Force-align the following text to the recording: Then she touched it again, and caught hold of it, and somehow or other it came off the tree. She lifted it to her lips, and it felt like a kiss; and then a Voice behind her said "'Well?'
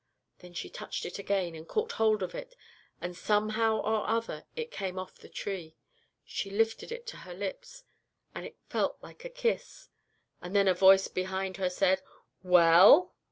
Then 0.39 0.55
she 0.55 0.67
touched 0.67 1.05
it 1.05 1.19
again, 1.19 1.53
and 1.53 1.67
caught 1.67 1.91
hold 1.91 2.23
of 2.23 2.33
it, 2.33 2.55
and 2.99 3.15
somehow 3.15 3.79
or 3.81 4.07
other 4.09 4.45
it 4.55 4.71
came 4.71 4.97
off 4.97 5.19
the 5.19 5.29
tree. 5.29 5.75
She 6.25 6.49
lifted 6.49 6.91
it 6.91 7.05
to 7.05 7.17
her 7.17 7.35
lips, 7.35 7.83
and 8.33 8.43
it 8.43 8.55
felt 8.67 8.97
like 9.03 9.23
a 9.25 9.29
kiss; 9.29 9.89
and 10.41 10.55
then 10.55 10.67
a 10.67 10.73
Voice 10.73 11.07
behind 11.07 11.57
her 11.57 11.69
said 11.69 12.01
"'Well?' 12.41 13.13